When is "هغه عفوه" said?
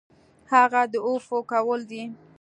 0.51-1.39